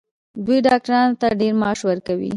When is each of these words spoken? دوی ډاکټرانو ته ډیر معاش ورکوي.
دوی 0.45 0.59
ډاکټرانو 0.67 1.19
ته 1.21 1.27
ډیر 1.39 1.53
معاش 1.61 1.79
ورکوي. 1.89 2.29